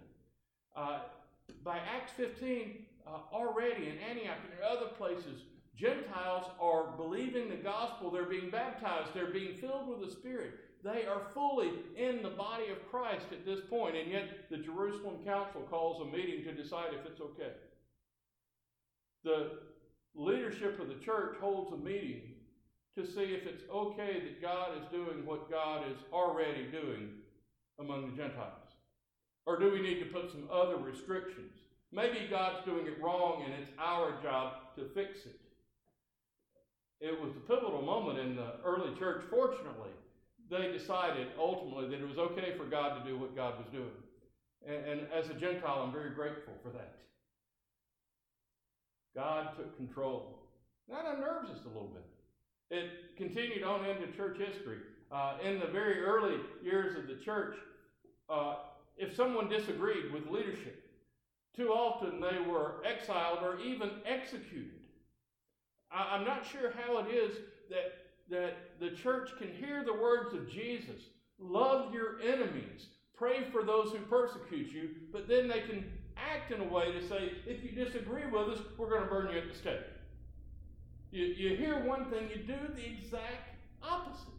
Uh, 0.75 1.01
by 1.63 1.79
Acts 1.79 2.13
15, 2.17 2.85
uh, 3.07 3.11
already 3.33 3.87
in 3.87 3.99
Antioch 3.99 4.39
and 4.43 4.59
in 4.59 4.65
other 4.69 4.91
places, 4.99 5.43
Gentiles 5.77 6.47
are 6.61 6.89
believing 6.97 7.49
the 7.49 7.57
gospel. 7.57 8.11
They're 8.11 8.25
being 8.25 8.51
baptized. 8.51 9.11
They're 9.15 9.31
being 9.31 9.55
filled 9.55 9.87
with 9.87 10.01
the 10.01 10.11
Spirit. 10.11 10.55
They 10.83 11.07
are 11.07 11.23
fully 11.33 11.71
in 11.97 12.23
the 12.23 12.31
body 12.31 12.71
of 12.71 12.91
Christ 12.91 13.27
at 13.31 13.47
this 13.47 13.61
point, 13.71 13.97
and 13.97 14.11
yet 14.11 14.51
the 14.51 14.57
Jerusalem 14.57 15.19
Council 15.25 15.61
calls 15.71 16.01
a 16.01 16.17
meeting 16.17 16.43
to 16.45 16.53
decide 16.53 16.95
if 16.99 17.07
it's 17.07 17.21
okay. 17.21 17.53
The 19.23 19.51
leadership 20.17 20.81
of 20.81 20.89
the 20.89 20.95
church 20.95 21.37
holds 21.41 21.73
a 21.73 21.77
meeting 21.77 22.36
to 22.97 23.07
see 23.07 23.35
if 23.35 23.47
it's 23.47 23.63
okay 23.71 24.21
that 24.21 24.41
God 24.41 24.71
is 24.81 24.89
doing 24.91 25.27
what 25.27 25.51
God 25.51 25.85
is 25.91 25.99
already 26.13 26.65
doing 26.73 27.11
among 27.79 28.11
the 28.11 28.17
Gentiles? 28.17 28.53
Or 29.45 29.59
do 29.59 29.71
we 29.71 29.81
need 29.81 30.01
to 30.01 30.07
put 30.07 30.31
some 30.31 30.49
other 30.51 30.77
restrictions? 30.77 31.53
Maybe 31.93 32.27
God's 32.29 32.65
doing 32.65 32.87
it 32.87 33.01
wrong 33.03 33.43
and 33.45 33.55
it's 33.55 33.71
our 33.79 34.21
job 34.23 34.75
to 34.77 34.89
fix 34.95 35.27
it. 35.27 35.39
It 37.01 37.21
was 37.21 37.33
a 37.37 37.41
pivotal 37.41 37.83
moment 37.83 38.19
in 38.19 38.35
the 38.35 38.55
early 38.65 38.97
church, 38.99 39.23
fortunately. 39.31 39.91
They 40.51 40.73
decided 40.73 41.29
ultimately 41.39 41.89
that 41.89 42.01
it 42.03 42.09
was 42.09 42.19
okay 42.19 42.55
for 42.57 42.65
God 42.65 43.03
to 43.03 43.09
do 43.09 43.19
what 43.19 43.37
God 43.37 43.59
was 43.59 43.67
doing. 43.71 43.91
And, 44.67 44.87
and 44.87 45.13
as 45.13 45.29
a 45.29 45.35
Gentile, 45.35 45.83
I'm 45.85 45.93
very 45.93 46.11
grateful 46.11 46.55
for 46.63 46.71
that. 46.71 46.97
God 49.15 49.51
took 49.57 49.77
control. 49.77 50.39
That 50.89 51.05
unnerves 51.05 51.51
us 51.51 51.65
a 51.65 51.69
little 51.69 51.91
bit. 51.93 52.05
It 52.71 53.17
continued 53.17 53.63
on 53.63 53.85
into 53.85 54.09
church 54.17 54.39
history. 54.39 54.79
Uh, 55.13 55.35
in 55.43 55.61
the 55.61 55.67
very 55.67 56.01
early 56.01 56.37
years 56.63 56.97
of 56.97 57.07
the 57.07 57.15
church, 57.15 57.57
uh, 58.29 58.57
if 58.97 59.15
someone 59.15 59.49
disagreed 59.49 60.13
with 60.13 60.27
leadership, 60.29 60.83
too 61.55 61.69
often 61.69 62.21
they 62.21 62.39
were 62.51 62.83
exiled 62.85 63.39
or 63.43 63.61
even 63.61 63.91
executed. 64.05 64.81
I, 65.93 66.17
am 66.17 66.25
not 66.25 66.45
sure 66.45 66.73
how 66.73 66.99
it 66.99 67.11
is 67.11 67.37
that, 67.71 67.93
that 68.31 68.81
the 68.81 68.91
church 68.91 69.31
can 69.39 69.53
hear 69.53 69.85
the 69.85 69.95
words 69.95 70.35
of 70.35 70.51
Jesus 70.51 71.03
love 71.39 71.93
your 71.93 72.21
enemies, 72.21 72.87
pray 73.17 73.45
for 73.53 73.63
those 73.63 73.93
who 73.93 73.99
persecute 73.99 74.73
you, 74.73 74.91
but 75.13 75.29
then 75.29 75.49
they 75.49 75.61
can 75.61 75.85
act 76.17 76.51
in 76.51 76.61
a 76.61 76.65
way 76.65 76.93
to 76.93 77.07
say, 77.07 77.33
if 77.47 77.63
you 77.63 77.71
disagree 77.71 78.27
with 78.27 78.49
us, 78.49 78.59
we're 78.79 78.89
going 78.89 79.03
to 79.03 79.09
burn 79.09 79.31
you 79.31 79.39
at 79.39 79.49
the 79.49 79.57
stake. 79.57 79.81
You, 81.17 81.25
you 81.25 81.57
hear 81.57 81.83
one 81.83 82.11
thing, 82.11 82.29
you 82.29 82.43
do 82.43 82.59
the 82.75 82.85
exact 82.85 83.57
opposite. 83.83 84.35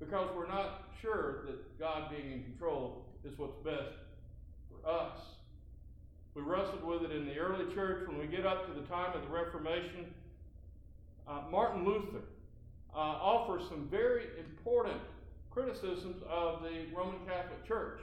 Because 0.00 0.28
we're 0.34 0.48
not 0.48 0.88
sure 1.00 1.44
that 1.46 1.78
God 1.78 2.10
being 2.10 2.32
in 2.32 2.42
control 2.42 3.04
is 3.24 3.38
what's 3.38 3.54
best 3.64 3.94
for 4.68 4.90
us. 4.90 5.16
We 6.34 6.42
wrestled 6.42 6.82
with 6.82 7.02
it 7.04 7.12
in 7.12 7.24
the 7.24 7.38
early 7.38 7.72
church. 7.72 8.08
When 8.08 8.18
we 8.18 8.26
get 8.26 8.44
up 8.44 8.66
to 8.66 8.80
the 8.80 8.84
time 8.88 9.14
of 9.14 9.22
the 9.22 9.28
Reformation, 9.28 10.12
uh, 11.28 11.42
Martin 11.52 11.84
Luther 11.84 12.24
uh, 12.92 12.98
offers 12.98 13.68
some 13.68 13.86
very 13.92 14.24
important 14.40 15.00
criticisms 15.52 16.20
of 16.28 16.64
the 16.64 16.92
Roman 16.92 17.20
Catholic 17.28 17.64
Church. 17.64 18.00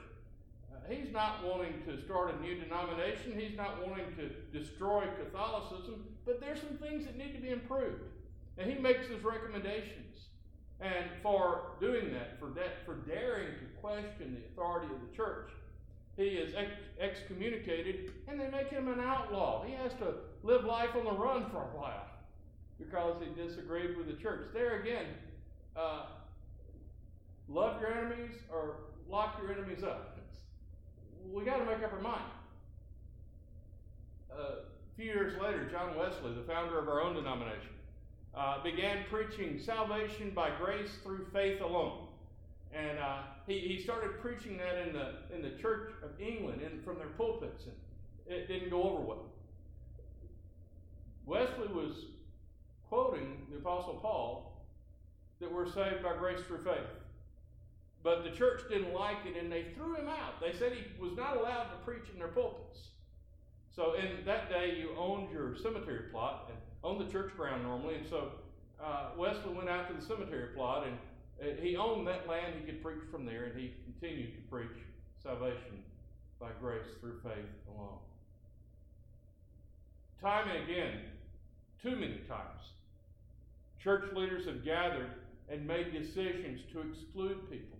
Uh, 0.72 0.90
he's 0.90 1.12
not 1.12 1.44
wanting 1.44 1.82
to 1.84 2.02
start 2.02 2.34
a 2.34 2.40
new 2.40 2.58
denomination, 2.58 3.38
he's 3.38 3.58
not 3.58 3.86
wanting 3.86 4.06
to 4.16 4.58
destroy 4.58 5.04
Catholicism, 5.22 6.02
but 6.28 6.40
there's 6.42 6.60
some 6.60 6.76
things 6.76 7.06
that 7.06 7.16
need 7.16 7.32
to 7.32 7.40
be 7.40 7.48
improved. 7.48 8.02
And 8.58 8.70
he 8.70 8.78
makes 8.78 9.08
his 9.08 9.24
recommendations. 9.24 10.26
And 10.78 11.06
for 11.22 11.72
doing 11.80 12.12
that, 12.12 12.38
for, 12.38 12.50
that, 12.50 12.84
for 12.84 12.96
daring 13.08 13.46
to 13.46 13.80
question 13.80 14.36
the 14.36 14.46
authority 14.52 14.92
of 14.94 15.00
the 15.00 15.16
church, 15.16 15.50
he 16.18 16.24
is 16.24 16.54
ex- 16.54 16.70
excommunicated 17.00 18.12
and 18.28 18.38
they 18.38 18.48
make 18.50 18.68
him 18.68 18.88
an 18.88 19.00
outlaw. 19.00 19.64
He 19.64 19.72
has 19.72 19.92
to 19.94 20.14
live 20.42 20.64
life 20.64 20.90
on 20.96 21.04
the 21.04 21.12
run 21.12 21.48
for 21.50 21.62
a 21.62 21.76
while 21.76 22.06
because 22.78 23.16
he 23.20 23.42
disagreed 23.42 23.96
with 23.96 24.06
the 24.06 24.22
church. 24.22 24.50
There 24.52 24.80
again, 24.82 25.06
uh, 25.76 26.06
love 27.48 27.80
your 27.80 27.92
enemies 27.92 28.34
or 28.52 28.76
lock 29.08 29.40
your 29.42 29.52
enemies 29.52 29.82
up. 29.82 30.18
It's, 30.18 30.40
we 31.32 31.44
got 31.44 31.56
to 31.56 31.64
make 31.64 31.82
up 31.82 31.92
our 31.92 32.00
mind. 32.00 32.30
Uh, 34.30 34.50
few 34.98 35.06
years 35.06 35.40
later, 35.40 35.64
John 35.70 35.96
Wesley, 35.96 36.34
the 36.34 36.42
founder 36.42 36.76
of 36.76 36.88
our 36.88 37.00
own 37.00 37.14
denomination, 37.14 37.70
uh, 38.34 38.60
began 38.64 39.04
preaching 39.08 39.60
salvation 39.64 40.32
by 40.34 40.50
grace 40.58 40.90
through 41.04 41.24
faith 41.32 41.60
alone. 41.60 42.08
And 42.74 42.98
uh, 42.98 43.18
he, 43.46 43.60
he 43.60 43.80
started 43.80 44.20
preaching 44.20 44.56
that 44.56 44.88
in 44.88 44.92
the, 44.92 45.12
in 45.32 45.40
the 45.40 45.56
Church 45.62 45.92
of 46.02 46.20
England 46.20 46.62
in, 46.62 46.82
from 46.82 46.98
their 46.98 47.10
pulpits, 47.16 47.66
and 47.66 48.36
it 48.36 48.48
didn't 48.48 48.70
go 48.70 48.82
over 48.82 49.00
well. 49.00 49.24
Wesley 51.26 51.68
was 51.68 52.06
quoting 52.88 53.46
the 53.52 53.58
Apostle 53.58 54.00
Paul 54.02 54.64
that 55.38 55.52
we're 55.52 55.70
saved 55.70 56.02
by 56.02 56.16
grace 56.18 56.40
through 56.48 56.64
faith. 56.64 56.90
But 58.02 58.24
the 58.24 58.30
church 58.30 58.62
didn't 58.68 58.94
like 58.94 59.18
it 59.26 59.40
and 59.40 59.52
they 59.52 59.66
threw 59.76 59.94
him 59.94 60.08
out. 60.08 60.40
They 60.40 60.58
said 60.58 60.72
he 60.72 60.84
was 61.00 61.16
not 61.16 61.36
allowed 61.36 61.64
to 61.64 61.76
preach 61.84 62.08
in 62.12 62.18
their 62.18 62.28
pulpits. 62.28 62.88
So 63.78 63.94
in 63.94 64.24
that 64.26 64.48
day, 64.48 64.74
you 64.76 64.90
owned 64.98 65.30
your 65.30 65.54
cemetery 65.56 66.10
plot 66.10 66.50
and 66.50 66.58
owned 66.82 67.00
the 67.00 67.12
church 67.12 67.30
ground 67.36 67.62
normally. 67.62 67.94
And 67.94 68.08
so 68.10 68.32
uh, 68.82 69.10
Wesley 69.16 69.54
went 69.54 69.68
out 69.68 69.86
to 69.86 69.94
the 69.94 70.04
cemetery 70.04 70.48
plot 70.56 70.88
and 70.88 70.98
uh, 71.40 71.62
he 71.62 71.76
owned 71.76 72.04
that 72.08 72.28
land. 72.28 72.54
He 72.58 72.66
could 72.66 72.82
preach 72.82 73.04
from 73.12 73.24
there, 73.24 73.44
and 73.44 73.56
he 73.56 73.72
continued 73.84 74.34
to 74.34 74.40
preach 74.50 74.76
salvation 75.22 75.84
by 76.40 76.48
grace 76.60 76.88
through 77.00 77.20
faith 77.22 77.46
alone. 77.68 78.00
Time 80.20 80.48
and 80.48 80.68
again, 80.68 80.94
too 81.80 81.94
many 81.94 82.18
times, 82.26 82.72
church 83.80 84.12
leaders 84.12 84.44
have 84.46 84.64
gathered 84.64 85.12
and 85.48 85.64
made 85.64 85.92
decisions 85.92 86.62
to 86.72 86.80
exclude 86.80 87.48
people. 87.48 87.78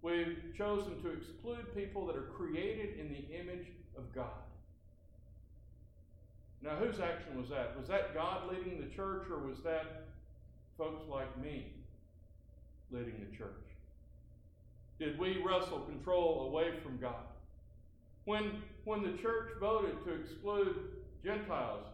We've 0.00 0.38
chosen 0.56 1.02
to 1.02 1.10
exclude 1.10 1.76
people 1.76 2.06
that 2.06 2.16
are 2.16 2.30
created 2.38 2.98
in 2.98 3.10
the 3.10 3.38
image 3.38 3.66
of 3.98 4.10
God. 4.14 4.32
Now, 6.64 6.76
whose 6.76 6.98
action 6.98 7.38
was 7.38 7.50
that? 7.50 7.78
Was 7.78 7.88
that 7.88 8.14
God 8.14 8.50
leading 8.50 8.80
the 8.80 8.94
church, 8.96 9.26
or 9.30 9.46
was 9.46 9.58
that 9.64 10.06
folks 10.78 11.02
like 11.10 11.38
me 11.38 11.66
leading 12.90 13.20
the 13.20 13.36
church? 13.36 13.50
Did 14.98 15.18
we 15.18 15.42
wrestle 15.44 15.80
control 15.80 16.48
away 16.48 16.72
from 16.82 16.96
God? 16.96 17.26
When, 18.24 18.62
when 18.84 19.02
the 19.02 19.12
church 19.18 19.50
voted 19.60 20.02
to 20.06 20.14
exclude 20.14 20.74
Gentiles, 21.22 21.84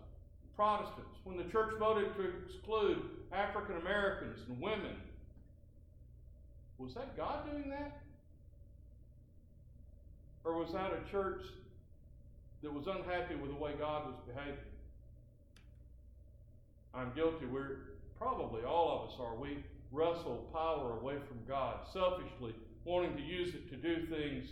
Protestants, 0.55 1.19
when 1.25 1.37
the 1.37 1.45
church 1.45 1.75
voted 1.79 2.15
to 2.15 2.33
exclude 2.45 3.03
African 3.33 3.77
Americans 3.79 4.39
and 4.49 4.61
women, 4.61 4.95
was 6.79 6.95
that 6.95 7.17
God 7.17 7.50
doing 7.50 7.71
that? 7.71 8.03
Or 10.45 10.57
was 10.57 10.73
that 10.73 10.93
a 10.93 11.11
church 11.11 11.43
that 12.62 12.73
was 12.73 12.87
unhappy 12.87 13.35
with 13.35 13.50
the 13.50 13.57
way 13.57 13.73
God 13.79 14.07
was 14.07 14.17
behaving? 14.26 14.59
I'm 16.95 17.12
guilty. 17.14 17.47
We're 17.47 17.79
probably 18.19 18.62
all 18.62 19.02
of 19.02 19.11
us 19.11 19.17
are. 19.21 19.37
We 19.37 19.64
wrestle 19.93 20.49
power 20.52 20.99
away 21.00 21.17
from 21.29 21.38
God, 21.49 21.81
selfishly 21.93 22.55
wanting 22.85 23.17
to 23.17 23.23
use 23.23 23.55
it 23.55 23.69
to 23.71 23.76
do 23.76 24.07
things 24.07 24.49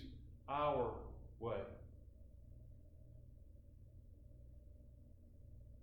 our 0.48 0.92
way. 1.40 1.56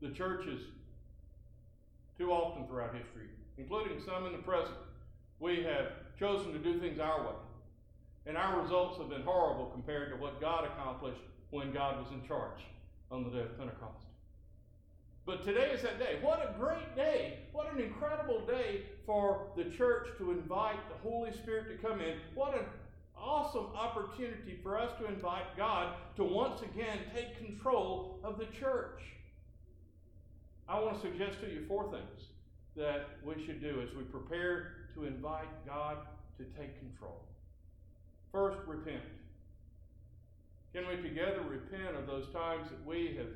The 0.02 0.10
churches, 0.10 0.62
too 2.18 2.32
often 2.32 2.68
throughout 2.68 2.94
history, 2.94 3.28
including 3.58 4.02
some 4.06 4.26
in 4.26 4.34
the 4.34 4.40
present, 4.40 4.78
we 5.40 5.64
have 5.64 5.92
chosen 6.20 6.54
to 6.54 6.60
do 6.60 6.80
things 6.80 7.00
our 7.00 7.22
way. 7.22 7.36
And 8.28 8.38
our 8.38 8.62
results 8.62 8.98
have 8.98 9.10
been 9.10 9.22
horrible 9.22 9.68
compared 9.68 10.12
to 10.12 10.16
what 10.18 10.42
God 10.42 10.66
accomplished 10.66 11.22
when 11.52 11.72
God 11.72 11.98
was 11.98 12.12
in 12.12 12.26
charge 12.28 12.62
on 13.12 13.24
the 13.24 13.30
day 13.30 13.42
of 13.42 13.58
Pentecost. 13.58 14.06
But 15.26 15.44
today 15.44 15.72
is 15.72 15.82
that 15.82 15.98
day. 15.98 16.20
What 16.22 16.40
a 16.40 16.58
great 16.60 16.96
day. 16.96 17.40
What 17.52 17.72
an 17.74 17.82
incredible 17.82 18.46
day 18.46 18.84
for 19.06 19.48
the 19.58 19.64
church 19.66 20.08
to 20.20 20.32
invite 20.32 20.78
the 20.88 21.10
Holy 21.10 21.32
Spirit 21.34 21.66
to 21.70 21.88
come 21.88 22.00
in. 22.00 22.18
What 22.36 22.54
an 22.54 22.66
awesome 23.18 23.68
opportunity 23.76 24.60
for 24.62 24.78
us 24.78 24.92
to 25.00 25.08
invite 25.08 25.58
God 25.58 25.96
to 26.18 26.24
once 26.24 26.62
again 26.62 27.00
take 27.14 27.38
control 27.44 28.20
of 28.24 28.38
the 28.38 28.46
church. 28.46 29.02
I 30.70 30.80
want 30.80 30.96
to 30.96 31.02
suggest 31.02 31.40
to 31.42 31.48
you 31.48 31.66
four 31.68 31.90
things 31.92 32.28
that 32.76 33.08
we 33.24 33.44
should 33.46 33.62
do 33.62 33.82
as 33.82 33.96
we 33.96 34.04
prepare 34.04 34.90
to 34.94 35.06
invite 35.06 35.48
God 35.66 35.98
to 36.38 36.44
take 36.60 36.78
control. 36.80 37.22
First, 38.32 38.60
repent. 38.68 39.02
Can 40.76 40.86
we 40.90 40.98
together 40.98 41.40
repent 41.48 41.96
of 41.96 42.06
those 42.06 42.28
times 42.34 42.68
that 42.70 42.86
we 42.86 43.16
have 43.18 43.32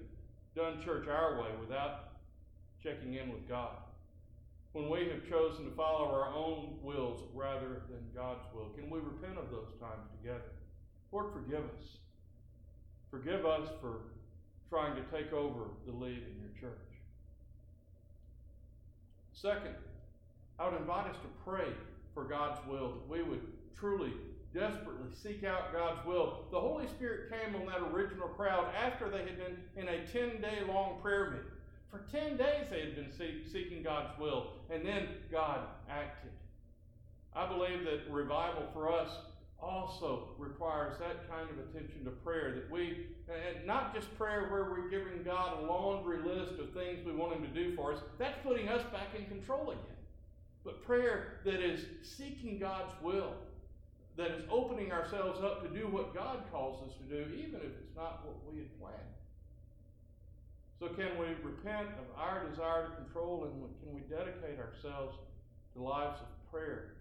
done 0.60 0.84
church 0.84 1.08
our 1.08 1.42
way 1.42 1.48
without 1.62 2.10
checking 2.84 3.14
in 3.14 3.32
with 3.32 3.48
God. 3.48 3.78
When 4.74 4.90
we 4.90 5.08
have 5.08 5.28
chosen 5.30 5.64
to 5.64 5.72
follow 5.72 6.06
our 6.06 6.34
own 6.34 6.78
wills 6.82 7.24
rather 7.34 7.82
than 7.90 8.00
God's 8.14 8.44
will, 8.54 8.70
can 8.78 8.90
we 8.90 9.00
repent 9.00 9.38
of 9.38 9.52
those 9.52 9.72
times 9.80 10.06
together? 10.20 10.52
Lord, 11.14 11.28
forgive 11.34 11.64
us. 11.64 11.98
Forgive 13.10 13.46
us 13.46 13.70
for 13.82 14.02
trying 14.70 14.96
to 14.96 15.02
take 15.04 15.34
over 15.34 15.72
the 15.86 15.94
lead 15.94 16.18
in 16.18 16.36
your 16.42 16.52
church. 16.60 16.78
Second, 19.34 19.76
I 20.60 20.70
would 20.70 20.80
invite 20.80 21.08
us 21.08 21.16
to 21.16 21.50
pray 21.50 21.72
for 22.14 22.26
God's 22.26 22.60
will, 22.68 22.90
that 22.90 23.10
we 23.10 23.24
would 23.24 23.42
truly 23.78 24.12
desperately 24.54 25.10
seek 25.14 25.44
out 25.44 25.74
God's 25.74 26.06
will. 26.06 26.46
The 26.52 26.60
Holy 26.60 26.88
Spirit 26.88 27.32
came 27.32 27.56
on 27.56 27.68
that 27.68 27.82
original 27.94 28.28
crowd 28.30 28.74
after 28.76 29.10
they 29.10 29.20
had 29.20 29.38
been 29.38 29.58
in 29.76 29.88
a 29.88 30.08
10 30.08 30.42
day 30.42 30.60
long 30.68 31.00
prayer 31.02 31.32
meeting. 31.32 31.46
For 31.92 32.02
10 32.12 32.38
days 32.38 32.68
they 32.70 32.82
had 32.82 32.96
been 32.96 33.12
seeking 33.52 33.84
God's 33.84 34.18
will, 34.20 34.54
and 34.72 34.86
then 34.86 35.08
God 35.32 35.62
acted. 35.90 36.32
I 37.36 37.48
believe 37.48 37.84
that 37.84 38.12
revival 38.12 38.68
for 38.74 38.92
us 38.92 39.10
also 39.62 40.30
requires 40.38 40.98
that 41.00 41.30
kind 41.30 41.50
of 41.50 41.58
attention 41.70 42.06
to 42.06 42.12
prayer 42.12 42.54
that 42.56 42.72
we, 42.72 43.08
and 43.28 43.66
not 43.66 43.94
just 43.94 44.16
prayer 44.18 44.48
where 44.50 44.66
we're 44.66 44.90
giving 44.90 45.24
God 45.24 45.62
a 45.62 45.66
laundry 45.66 46.20
list 46.24 46.60
of 46.60 46.74
things 46.74 47.06
we 47.06 47.12
want 47.12 47.34
Him 47.34 47.44
to 47.44 47.50
do 47.50 47.76
for 47.76 47.94
us, 47.94 48.00
that's 48.18 48.38
putting 48.44 48.70
us 48.70 48.84
back 48.92 49.10
in 49.18 49.26
control 49.26 49.72
again. 49.72 49.84
But 50.64 50.84
prayer 50.84 51.40
that 51.46 51.62
is 51.62 51.86
seeking 52.04 52.60
God's 52.60 52.94
will, 53.02 53.34
that 54.20 54.32
is 54.32 54.44
opening 54.52 54.92
ourselves 54.92 55.40
up 55.42 55.64
to 55.64 55.70
do 55.72 55.88
what 55.88 56.14
God 56.14 56.44
calls 56.52 56.84
us 56.84 56.94
to 56.98 57.04
do, 57.04 57.32
even 57.34 57.56
if 57.56 57.72
it's 57.80 57.96
not 57.96 58.26
what 58.28 58.36
we 58.52 58.60
had 58.60 58.80
planned. 58.80 59.16
So, 60.78 60.90
can 60.90 61.18
we 61.18 61.28
repent 61.42 61.88
of 61.96 62.20
our 62.20 62.46
desire 62.50 62.90
to 62.90 62.96
control 62.96 63.48
and 63.48 63.64
can 63.80 63.96
we 63.96 64.02
dedicate 64.12 64.60
ourselves 64.60 65.18
to 65.74 65.82
lives 65.82 66.20
of 66.20 66.52
prayer 66.52 66.96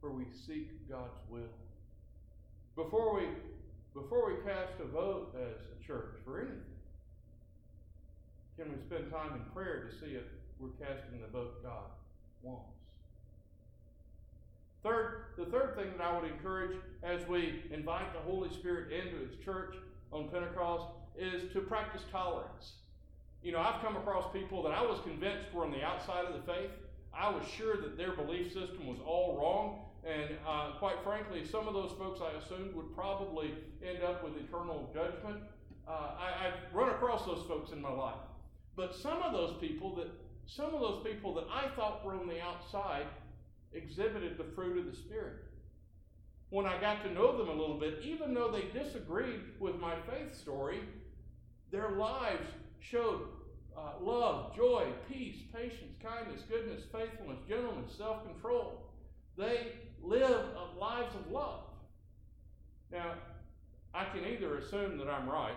where 0.00 0.12
we 0.12 0.24
seek 0.46 0.88
God's 0.88 1.20
will? 1.28 1.52
Before 2.76 3.14
we, 3.14 3.28
before 3.92 4.32
we 4.32 4.40
cast 4.42 4.72
a 4.80 4.86
vote 4.86 5.36
as 5.36 5.60
a 5.68 5.86
church 5.86 6.16
for 6.24 6.40
anything, 6.40 6.80
can 8.56 8.72
we 8.72 8.80
spend 8.88 9.10
time 9.10 9.34
in 9.34 9.44
prayer 9.52 9.84
to 9.84 9.94
see 10.00 10.14
if 10.14 10.24
we're 10.58 10.70
casting 10.80 11.20
the 11.20 11.28
vote 11.28 11.62
God 11.62 11.92
wants? 12.42 12.73
Third, 14.84 15.24
the 15.38 15.46
third 15.46 15.74
thing 15.76 15.86
that 15.96 16.06
I 16.06 16.14
would 16.14 16.30
encourage 16.30 16.76
as 17.02 17.26
we 17.26 17.62
invite 17.72 18.12
the 18.12 18.20
Holy 18.20 18.50
Spirit 18.50 18.92
into 18.92 19.26
His 19.26 19.42
church 19.42 19.74
on 20.12 20.28
Pentecost 20.28 20.84
is 21.18 21.50
to 21.54 21.60
practice 21.62 22.02
tolerance. 22.12 22.74
You 23.42 23.52
know, 23.52 23.60
I've 23.60 23.80
come 23.80 23.96
across 23.96 24.30
people 24.30 24.62
that 24.62 24.72
I 24.72 24.82
was 24.82 25.00
convinced 25.00 25.52
were 25.54 25.64
on 25.64 25.72
the 25.72 25.82
outside 25.82 26.26
of 26.26 26.34
the 26.34 26.52
faith. 26.52 26.70
I 27.18 27.30
was 27.30 27.44
sure 27.48 27.78
that 27.78 27.96
their 27.96 28.12
belief 28.12 28.52
system 28.52 28.86
was 28.86 28.98
all 29.06 29.38
wrong, 29.40 29.80
and 30.06 30.36
uh, 30.46 30.72
quite 30.78 31.02
frankly, 31.02 31.46
some 31.46 31.66
of 31.66 31.72
those 31.72 31.92
folks 31.98 32.20
I 32.20 32.36
assumed 32.38 32.74
would 32.74 32.94
probably 32.94 33.54
end 33.82 34.02
up 34.02 34.22
with 34.22 34.34
eternal 34.36 34.90
judgment. 34.92 35.38
Uh, 35.88 36.10
I, 36.18 36.46
I've 36.46 36.74
run 36.74 36.90
across 36.90 37.24
those 37.24 37.44
folks 37.48 37.72
in 37.72 37.80
my 37.80 37.92
life. 37.92 38.20
But 38.76 38.94
some 38.94 39.22
of 39.22 39.32
those 39.32 39.56
people 39.60 39.94
that 39.96 40.08
some 40.46 40.74
of 40.74 40.80
those 40.80 41.02
people 41.02 41.32
that 41.34 41.44
I 41.50 41.68
thought 41.74 42.04
were 42.04 42.12
on 42.14 42.26
the 42.26 42.40
outside 42.42 43.06
exhibited 43.74 44.38
the 44.38 44.44
fruit 44.54 44.78
of 44.78 44.86
the 44.86 44.96
Spirit. 44.96 45.44
When 46.50 46.66
I 46.66 46.80
got 46.80 47.02
to 47.04 47.12
know 47.12 47.36
them 47.36 47.48
a 47.48 47.52
little 47.52 47.78
bit, 47.78 48.00
even 48.02 48.32
though 48.32 48.50
they 48.50 48.78
disagreed 48.78 49.40
with 49.58 49.76
my 49.80 49.94
faith 50.08 50.36
story, 50.36 50.80
their 51.70 51.90
lives 51.90 52.46
showed 52.80 53.22
uh, 53.76 53.92
love, 54.00 54.54
joy, 54.54 54.86
peace, 55.08 55.38
patience, 55.52 55.96
kindness, 56.02 56.42
goodness, 56.48 56.82
faithfulness, 56.92 57.38
gentleness, 57.48 57.92
self 57.96 58.24
control. 58.24 58.84
They 59.36 59.72
live 60.02 60.44
lives 60.78 61.14
of 61.14 61.30
love. 61.32 61.60
Now, 62.92 63.14
I 63.92 64.04
can 64.04 64.24
either 64.24 64.58
assume 64.58 64.98
that 64.98 65.08
I'm 65.08 65.28
right 65.28 65.56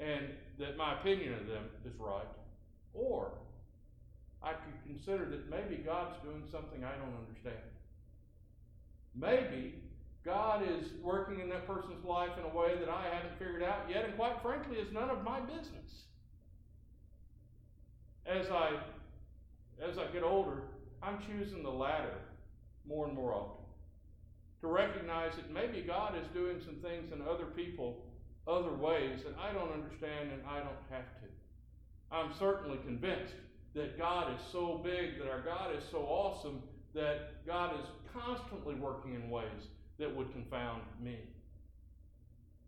and 0.00 0.28
that 0.58 0.76
my 0.76 0.98
opinion 0.98 1.34
of 1.34 1.46
them 1.46 1.64
is 1.84 1.92
right, 1.98 2.26
or 2.94 3.32
I 4.44 4.52
could 4.52 4.74
consider 4.86 5.24
that 5.26 5.48
maybe 5.48 5.82
God's 5.82 6.16
doing 6.22 6.42
something 6.50 6.84
I 6.84 6.92
don't 6.96 7.14
understand. 7.16 7.62
Maybe 9.14 9.74
God 10.24 10.62
is 10.62 10.86
working 11.02 11.40
in 11.40 11.48
that 11.50 11.66
person's 11.66 12.04
life 12.04 12.30
in 12.38 12.44
a 12.44 12.54
way 12.54 12.74
that 12.78 12.88
I 12.88 13.04
haven't 13.12 13.38
figured 13.38 13.62
out 13.62 13.88
yet, 13.88 14.04
and 14.04 14.16
quite 14.16 14.40
frankly, 14.42 14.78
is 14.78 14.92
none 14.92 15.10
of 15.10 15.22
my 15.22 15.40
business. 15.40 16.06
As 18.26 18.48
I 18.50 18.78
as 19.82 19.98
I 19.98 20.06
get 20.12 20.22
older, 20.22 20.62
I'm 21.02 21.18
choosing 21.26 21.62
the 21.62 21.70
latter 21.70 22.14
more 22.86 23.06
and 23.06 23.14
more 23.14 23.34
often 23.34 23.64
to 24.60 24.68
recognize 24.68 25.34
that 25.34 25.50
maybe 25.50 25.82
God 25.84 26.14
is 26.16 26.26
doing 26.32 26.60
some 26.64 26.76
things 26.76 27.12
in 27.12 27.20
other 27.22 27.46
people 27.46 28.04
other 28.46 28.72
ways 28.72 29.20
that 29.24 29.34
I 29.38 29.52
don't 29.52 29.72
understand 29.72 30.32
and 30.32 30.42
I 30.48 30.58
don't 30.58 30.82
have 30.90 31.06
to. 31.20 31.28
I'm 32.10 32.32
certainly 32.38 32.78
convinced 32.84 33.34
that 33.74 33.98
God 33.98 34.34
is 34.34 34.40
so 34.50 34.80
big, 34.84 35.18
that 35.18 35.30
our 35.30 35.40
God 35.40 35.74
is 35.76 35.82
so 35.90 35.98
awesome, 35.98 36.62
that 36.94 37.44
God 37.46 37.74
is 37.80 37.86
constantly 38.12 38.74
working 38.74 39.14
in 39.14 39.30
ways 39.30 39.68
that 39.98 40.14
would 40.14 40.30
confound 40.32 40.82
me. 41.00 41.18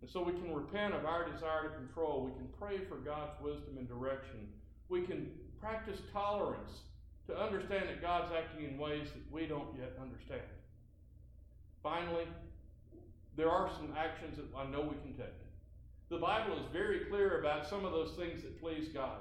And 0.01 0.11
so 0.11 0.23
we 0.23 0.33
can 0.33 0.55
repent 0.55 0.95
of 0.95 1.05
our 1.05 1.31
desire 1.31 1.71
to 1.71 1.77
control. 1.77 2.25
We 2.25 2.33
can 2.33 2.49
pray 2.59 2.87
for 2.89 2.97
God's 2.97 3.33
wisdom 3.43 3.79
and 3.79 3.89
direction. 3.89 4.49
We 4.89 5.03
can 5.03 5.31
practice 5.61 5.99
tolerance 6.13 6.81
to 7.27 7.39
understand 7.39 7.89
that 7.89 8.03
God's 8.03 8.33
acting 8.37 8.69
in 8.69 8.79
ways 8.79 9.09
that 9.15 9.33
we 9.33 9.47
don't 9.47 9.69
yet 9.79 9.93
understand. 10.01 10.43
Finally, 11.83 12.27
there 13.37 13.51
are 13.51 13.71
some 13.77 13.95
actions 13.97 14.37
that 14.37 14.47
I 14.57 14.67
know 14.71 14.83
we 14.83 14.97
can 15.03 15.15
take. 15.17 15.41
The 16.11 16.19
Bible 16.19 16.59
is 16.59 16.67
very 16.73 17.01
clear 17.07 17.41
about 17.41 17.67
some 17.67 17.85
of 17.85 17.93
those 17.93 18.13
things 18.13 18.43
that 18.43 18.61
please 18.61 18.89
God. 18.89 19.21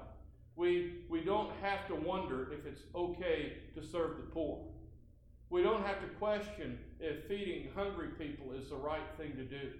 We, 0.56 1.06
we 1.10 1.22
don't 1.22 1.52
have 1.62 1.88
to 1.88 1.96
wonder 1.96 2.52
if 2.54 2.66
it's 2.66 2.82
okay 2.96 3.54
to 3.76 3.84
serve 3.84 4.18
the 4.18 4.32
poor. 4.32 4.60
We 5.50 5.63
don't 5.63 5.86
have 5.86 6.00
to 6.02 6.08
question 6.20 6.80
if 7.00 7.26
feeding 7.28 7.70
hungry 7.76 8.10
people 8.18 8.54
is 8.54 8.70
the 8.70 8.76
right 8.76 9.08
thing 9.18 9.34
to 9.36 9.44
do. 9.44 9.72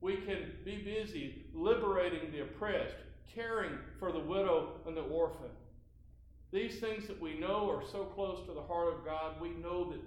We 0.00 0.16
can 0.16 0.52
be 0.64 0.76
busy 0.76 1.46
liberating 1.54 2.30
the 2.30 2.42
oppressed, 2.42 2.96
caring 3.32 3.72
for 3.98 4.12
the 4.12 4.20
widow 4.20 4.80
and 4.86 4.96
the 4.96 5.02
orphan. 5.02 5.50
These 6.52 6.78
things 6.78 7.06
that 7.08 7.20
we 7.20 7.38
know 7.38 7.70
are 7.70 7.82
so 7.90 8.04
close 8.04 8.46
to 8.46 8.52
the 8.52 8.62
heart 8.62 8.94
of 8.94 9.04
God, 9.04 9.40
we 9.40 9.50
know 9.50 9.90
that 9.90 10.00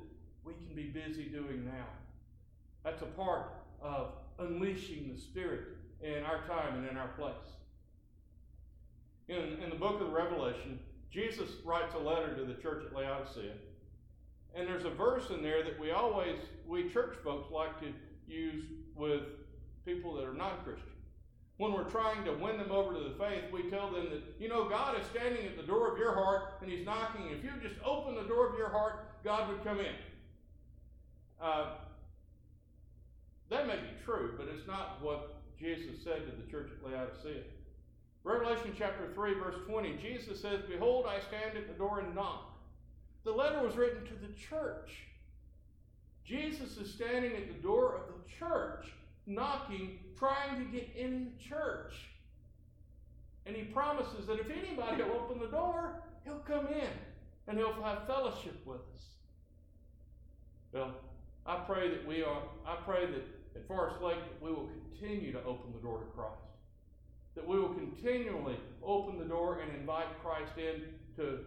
we 0.44 0.54
can 0.54 0.74
be 0.76 0.84
busy 0.84 1.26
doing 1.26 1.66
now. 1.66 1.88
That's 2.84 3.02
a 3.02 3.06
part 3.06 3.52
of 3.82 4.14
unleashing 4.40 5.12
the 5.14 5.20
Spirit 5.20 5.62
in 6.02 6.24
our 6.24 6.48
time 6.48 6.78
and 6.78 6.90
in 6.90 6.98
our 6.98 7.10
place. 7.10 7.34
In, 9.30 9.62
in 9.64 9.70
the 9.70 9.76
book 9.76 10.02
of 10.02 10.12
Revelation, 10.12 10.80
Jesus 11.12 11.50
writes 11.64 11.94
a 11.94 12.00
letter 12.00 12.36
to 12.36 12.46
the 12.46 12.56
church 12.56 12.84
at 12.86 12.96
Laodicea. 12.96 13.54
And 14.56 14.68
there's 14.68 14.86
a 14.86 14.90
verse 14.90 15.30
in 15.30 15.44
there 15.44 15.64
that 15.64 15.80
we 15.80 15.92
always, 15.92 16.40
we 16.68 16.90
church 16.90 17.16
folks 17.24 17.52
like 17.52 17.80
to 17.82 17.94
use 18.28 18.66
with 18.96 19.22
people 19.86 20.16
that 20.16 20.26
are 20.26 20.34
non 20.34 20.64
Christian. 20.64 20.88
When 21.58 21.74
we're 21.74 21.90
trying 21.90 22.26
to 22.26 22.34
win 22.34 22.58
them 22.58 22.72
over 22.72 22.94
to 22.94 23.00
the 23.00 23.16
faith, 23.20 23.44
we 23.54 23.70
tell 23.70 23.92
them 23.92 24.10
that, 24.10 24.24
you 24.40 24.50
know, 24.50 24.68
God 24.68 25.00
is 25.00 25.06
standing 25.12 25.46
at 25.46 25.58
the 25.58 25.64
door 25.64 25.92
of 25.92 26.00
your 26.00 26.14
heart 26.14 26.54
and 26.62 26.72
He's 26.72 26.86
knocking. 26.86 27.28
If 27.30 27.44
you 27.44 27.52
just 27.62 27.80
open 27.86 28.16
the 28.16 28.24
door 28.24 28.50
of 28.50 28.58
your 28.58 28.70
heart, 28.70 29.24
God 29.24 29.50
would 29.50 29.64
come 29.64 29.80
in. 29.80 29.94
Uh, 31.40 31.76
that 33.50 33.68
may 33.68 33.76
be 33.76 33.90
true, 34.04 34.34
but 34.38 34.48
it's 34.48 34.66
not 34.66 35.02
what 35.02 35.42
Jesus 35.60 36.04
said 36.04 36.26
to 36.26 36.32
the 36.36 36.50
church 36.50 36.72
at 36.76 36.90
Laodicea. 36.90 37.44
Revelation 38.24 38.74
chapter 38.78 39.12
3, 39.14 39.34
verse 39.36 39.56
20, 39.68 39.98
Jesus 39.98 40.42
says, 40.42 40.62
Behold, 40.70 41.06
I 41.08 41.20
stand 41.20 41.58
at 41.58 41.68
the 41.68 41.74
door 41.74 42.00
and 42.00 42.14
knock. 42.14 42.54
The 43.24 43.32
letter 43.32 43.66
was 43.66 43.76
written 43.76 44.06
to 44.06 44.14
the 44.14 44.34
church. 44.34 44.92
Jesus 46.26 46.78
is 46.78 46.94
standing 46.94 47.36
at 47.36 47.48
the 47.48 47.62
door 47.62 47.96
of 47.96 48.02
the 48.08 48.30
church, 48.38 48.88
knocking, 49.26 50.00
trying 50.18 50.60
to 50.60 50.72
get 50.72 50.90
in 50.96 51.26
the 51.26 51.44
church. 51.44 51.94
And 53.46 53.56
he 53.56 53.64
promises 53.64 54.28
that 54.28 54.40
if 54.40 54.48
anybody 54.52 55.02
will 55.02 55.22
open 55.22 55.40
the 55.40 55.48
door, 55.48 56.04
he'll 56.24 56.40
come 56.40 56.68
in 56.68 56.90
and 57.48 57.58
he'll 57.58 57.74
have 57.82 58.06
fellowship 58.06 58.56
with 58.66 58.82
us. 58.96 59.04
Well, 60.72 60.92
I 61.48 61.58
pray 61.66 61.90
that 61.90 62.06
we 62.06 62.22
are, 62.22 62.44
I 62.68 62.76
pray 62.86 63.08
that 63.08 63.24
at 63.56 63.68
Forest 63.68 64.02
Lake 64.02 64.20
that 64.20 64.46
we 64.46 64.52
will 64.52 64.70
continue 64.92 65.32
to 65.32 65.44
open 65.44 65.74
the 65.74 65.80
door 65.80 66.00
to 66.00 66.06
Christ. 66.16 66.36
That 67.40 67.48
we 67.48 67.58
will 67.58 67.74
continually 67.74 68.58
open 68.84 69.18
the 69.18 69.24
door 69.24 69.62
and 69.62 69.74
invite 69.80 70.08
Christ 70.22 70.52
in 70.58 70.82
to, 71.16 71.40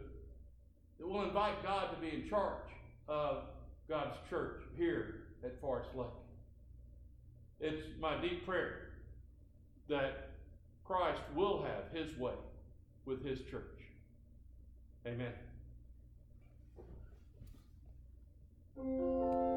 that 0.98 1.06
we'll 1.06 1.24
invite 1.24 1.62
God 1.62 1.90
to 1.94 2.00
be 2.00 2.22
in 2.22 2.30
charge 2.30 2.70
of 3.08 3.42
God's 3.90 4.16
church 4.30 4.62
here 4.74 5.24
at 5.44 5.60
Forest 5.60 5.90
Lake. 5.94 6.06
It's 7.60 7.82
my 8.00 8.18
deep 8.22 8.46
prayer 8.46 8.92
that 9.90 10.30
Christ 10.82 11.20
will 11.34 11.62
have 11.62 11.92
his 11.92 12.16
way 12.18 12.32
with 13.04 13.22
his 13.22 13.40
church. 13.50 13.62
Amen. 15.06 15.32